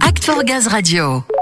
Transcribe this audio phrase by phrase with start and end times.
[0.00, 1.35] Act for Gaz Radio.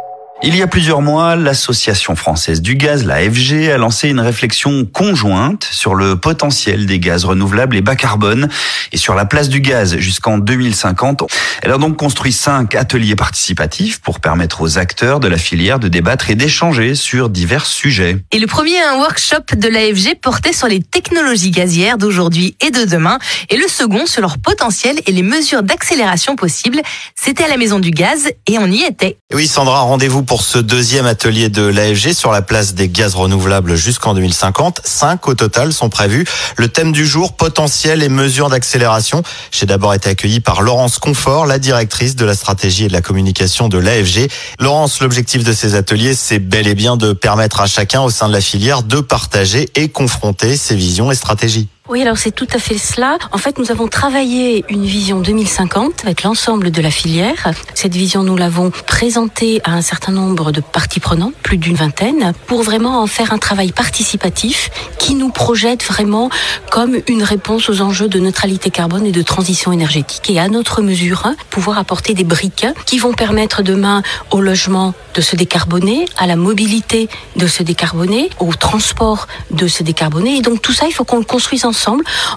[0.46, 4.84] Il y a plusieurs mois, l'Association française du gaz, la FG, a lancé une réflexion
[4.84, 8.50] conjointe sur le potentiel des gaz renouvelables et bas carbone
[8.92, 11.22] et sur la place du gaz jusqu'en 2050.
[11.62, 15.88] Elle a donc construit cinq ateliers participatifs pour permettre aux acteurs de la filière de
[15.88, 18.18] débattre et d'échanger sur divers sujets.
[18.30, 22.84] Et le premier, un workshop de l'AFG portait sur les technologies gazières d'aujourd'hui et de
[22.84, 23.18] demain,
[23.48, 26.82] et le second sur leur potentiel et les mesures d'accélération possibles.
[27.14, 29.16] C'était à la Maison du Gaz et on y était.
[29.32, 33.76] Oui, Sandra, rendez-vous pour ce deuxième atelier de l'AFG sur la place des gaz renouvelables
[33.76, 34.80] jusqu'en 2050.
[34.84, 36.24] Cinq au total sont prévus.
[36.56, 39.22] Le thème du jour, potentiel et mesures d'accélération.
[39.52, 43.02] J'ai d'abord été accueilli par Laurence Confort, la directrice de la stratégie et de la
[43.02, 44.30] communication de l'AFG.
[44.58, 48.28] Laurence, l'objectif de ces ateliers, c'est bel et bien de permettre à chacun au sein
[48.28, 51.68] de la filière de partager et confronter ses visions et stratégies.
[51.90, 53.18] Oui, alors c'est tout à fait cela.
[53.30, 57.50] En fait, nous avons travaillé une vision 2050 avec l'ensemble de la filière.
[57.74, 62.32] Cette vision, nous l'avons présentée à un certain nombre de parties prenantes, plus d'une vingtaine,
[62.46, 66.30] pour vraiment en faire un travail participatif qui nous projette vraiment
[66.70, 70.80] comme une réponse aux enjeux de neutralité carbone et de transition énergétique et à notre
[70.80, 76.06] mesure, hein, pouvoir apporter des briques qui vont permettre demain au logement de se décarboner,
[76.16, 80.38] à la mobilité de se décarboner, au transport de se décarboner.
[80.38, 81.73] Et donc tout ça, il faut qu'on le construise ensemble.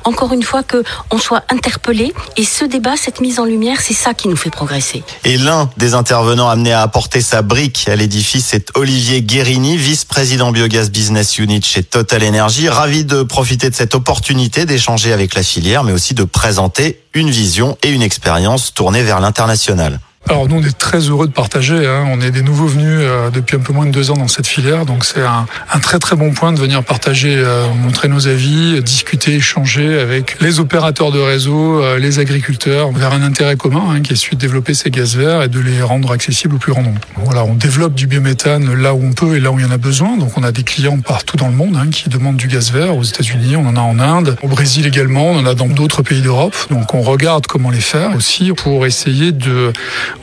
[0.04, 2.14] Encore une fois, que on soit interpellé.
[2.36, 5.04] Et ce débat, cette mise en lumière, c'est ça qui nous fait progresser.
[5.24, 10.52] Et l'un des intervenants amené à apporter sa brique à l'édifice est Olivier Guérini, vice-président
[10.52, 12.70] Biogaz Business Unit chez Total Energy.
[12.70, 17.30] Ravi de profiter de cette opportunité d'échanger avec la filière, mais aussi de présenter une
[17.30, 20.00] vision et une expérience tournée vers l'international.
[20.30, 21.88] Alors nous on est très heureux de partager.
[21.88, 22.06] Hein.
[22.12, 24.48] On est des nouveaux venus euh, depuis un peu moins de deux ans dans cette
[24.48, 28.28] filière, donc c'est un, un, très très bon point de venir partager, euh, montrer nos
[28.28, 33.84] avis, discuter, échanger avec les opérateurs de réseau, euh, les agriculteurs, vers un intérêt commun
[33.90, 36.58] hein, qui est celui de développer ces gaz verts et de les rendre accessibles au
[36.58, 37.00] plus grand nombre.
[37.16, 39.72] Voilà, on développe du biométhane là où on peut et là où il y en
[39.72, 40.18] a besoin.
[40.18, 42.98] Donc on a des clients partout dans le monde hein, qui demandent du gaz vert.
[42.98, 46.02] Aux États-Unis, on en a en Inde, au Brésil également, on en a dans d'autres
[46.02, 46.56] pays d'Europe.
[46.70, 49.72] Donc on regarde comment les faire aussi pour essayer de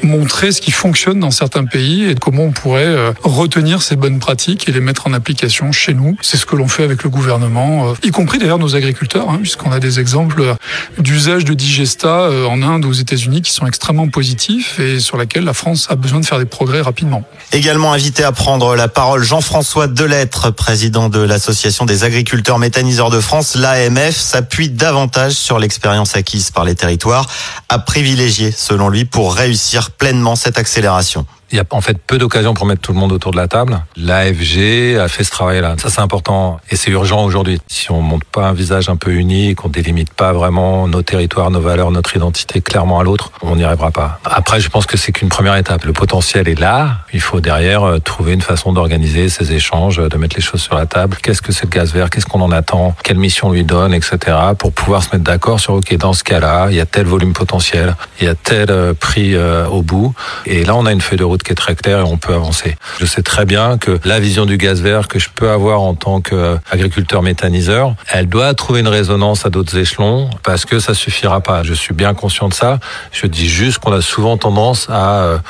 [0.03, 4.19] montrer ce qui fonctionne dans certains pays et comment on pourrait euh, retenir ces bonnes
[4.19, 6.17] pratiques et les mettre en application chez nous.
[6.21, 9.39] C'est ce que l'on fait avec le gouvernement, euh, y compris d'ailleurs nos agriculteurs, hein,
[9.41, 10.55] puisqu'on a des exemples euh,
[10.99, 15.55] d'usage de digesta en Inde, aux États-Unis, qui sont extrêmement positifs et sur lesquels la
[15.55, 17.25] France a besoin de faire des progrès rapidement.
[17.53, 23.21] Également invité à prendre la parole Jean-François Delettre, président de l'Association des agriculteurs méthaniseurs de
[23.21, 27.27] France, l'AMF, s'appuie davantage sur l'expérience acquise par les territoires
[27.69, 31.27] à privilégier, selon lui, pour réussir pleinement cette accélération.
[31.55, 33.47] Il y a en fait peu d'occasions pour mettre tout le monde autour de la
[33.47, 33.85] table.
[33.97, 35.77] L'AFG a fait ce travail-là.
[35.79, 37.61] Ça, c'est important et c'est urgent aujourd'hui.
[37.69, 41.53] Si on monte pas un visage un peu uni, qu'on délimite pas vraiment nos territoires,
[41.53, 44.19] nos valeurs, notre identité clairement à l'autre, on n'y arrivera pas.
[44.25, 45.85] Après, je pense que c'est qu'une première étape.
[45.85, 47.03] Le potentiel est là.
[47.13, 50.75] Il faut derrière euh, trouver une façon d'organiser ces échanges, de mettre les choses sur
[50.75, 51.19] la table.
[51.23, 52.11] Qu'est-ce que c'est le gaz vert?
[52.11, 52.97] Qu'est-ce qu'on en attend?
[53.05, 54.19] Quelle mission lui donne, etc.
[54.59, 57.33] Pour pouvoir se mettre d'accord sur OK, dans ce cas-là, il y a tel volume
[57.33, 60.17] potentiel, il y a tel euh, prix euh, au bout.
[60.47, 62.35] Et là, on a une feuille de route qui est très claire et on peut
[62.35, 62.77] avancer.
[62.99, 65.95] Je sais très bien que la vision du gaz vert que je peux avoir en
[65.95, 71.41] tant qu'agriculteur méthaniseur, elle doit trouver une résonance à d'autres échelons parce que ça suffira
[71.41, 71.63] pas.
[71.63, 72.81] Je suis bien conscient de ça.
[73.13, 75.41] Je dis juste qu'on a souvent tendance à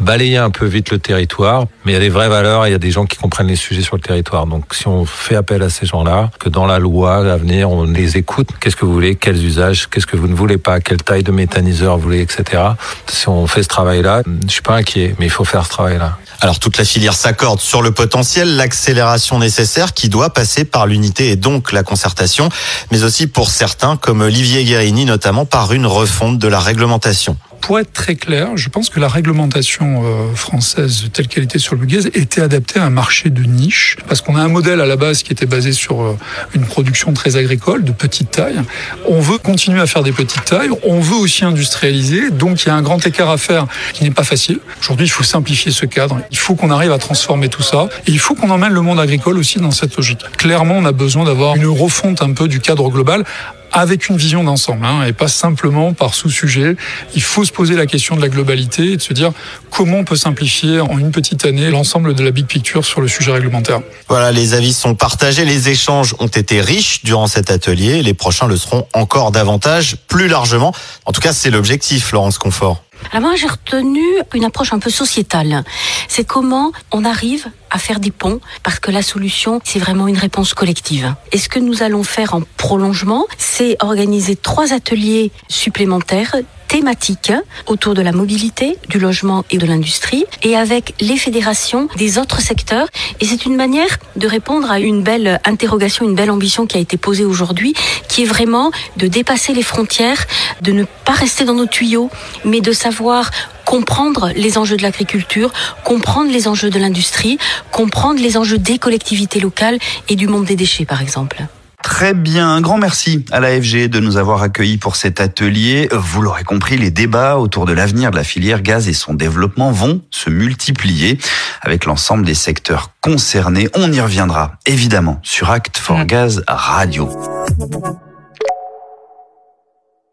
[0.00, 2.72] balayer un peu vite le territoire, mais il y a des vraies valeurs et il
[2.72, 4.46] y a des gens qui comprennent les sujets sur le territoire.
[4.46, 7.84] Donc si on fait appel à ces gens-là, que dans la loi à venir, on
[7.84, 11.02] les écoute, qu'est-ce que vous voulez, quels usages, qu'est-ce que vous ne voulez pas, quelle
[11.02, 12.62] taille de méthaniseur vous voulez, etc.
[13.06, 16.18] Si on fait ce travail-là, je suis pas inquiet, mais il faut faire ce travail-là.
[16.40, 21.30] Alors toute la filière s'accorde sur le potentiel, l'accélération nécessaire qui doit passer par l'unité
[21.30, 22.48] et donc la concertation,
[22.90, 27.78] mais aussi pour certains comme Olivier Guérini notamment par une refonte de la réglementation pour
[27.78, 31.86] être très clair, je pense que la réglementation euh, française telle qu'elle était sur le
[31.86, 34.96] gaz était adaptée à un marché de niche, parce qu'on a un modèle à la
[34.96, 36.18] base qui était basé sur euh,
[36.54, 38.60] une production très agricole, de petite taille.
[39.08, 42.70] On veut continuer à faire des petites tailles, on veut aussi industrialiser, donc il y
[42.70, 44.58] a un grand écart à faire qui n'est pas facile.
[44.80, 48.10] Aujourd'hui, il faut simplifier ce cadre, il faut qu'on arrive à transformer tout ça, et
[48.10, 50.20] il faut qu'on emmène le monde agricole aussi dans cette logique.
[50.36, 53.24] Clairement, on a besoin d'avoir une refonte un peu du cadre global
[53.72, 56.76] avec une vision d'ensemble hein, et pas simplement par sous-sujet.
[57.14, 59.32] Il faut se poser la question de la globalité et de se dire
[59.70, 63.08] comment on peut simplifier en une petite année l'ensemble de la big picture sur le
[63.08, 63.80] sujet réglementaire.
[64.08, 68.46] Voilà, les avis sont partagés, les échanges ont été riches durant cet atelier, les prochains
[68.46, 70.74] le seront encore davantage, plus largement.
[71.06, 72.82] En tout cas, c'est l'objectif, Laurence Confort.
[73.10, 74.02] Alors moi, j'ai retenu
[74.34, 75.64] une approche un peu sociétale.
[76.08, 80.18] C'est comment on arrive à faire des ponts, parce que la solution, c'est vraiment une
[80.18, 81.14] réponse collective.
[81.32, 86.36] Et ce que nous allons faire en prolongement, c'est organiser trois ateliers supplémentaires
[86.72, 87.34] thématiques
[87.66, 92.40] autour de la mobilité, du logement et de l'industrie, et avec les fédérations des autres
[92.40, 92.88] secteurs.
[93.20, 96.80] Et c'est une manière de répondre à une belle interrogation, une belle ambition qui a
[96.80, 97.74] été posée aujourd'hui,
[98.08, 100.24] qui est vraiment de dépasser les frontières,
[100.62, 102.08] de ne pas rester dans nos tuyaux,
[102.46, 103.30] mais de savoir
[103.66, 105.52] comprendre les enjeux de l'agriculture,
[105.84, 107.36] comprendre les enjeux de l'industrie,
[107.70, 109.78] comprendre les enjeux des collectivités locales
[110.08, 111.46] et du monde des déchets, par exemple.
[111.92, 115.90] Très bien, un grand merci à l'AFG de nous avoir accueillis pour cet atelier.
[115.92, 119.72] Vous l'aurez compris, les débats autour de l'avenir de la filière gaz et son développement
[119.72, 121.18] vont se multiplier
[121.60, 123.68] avec l'ensemble des secteurs concernés.
[123.74, 127.10] On y reviendra évidemment sur Act for Gaz Radio.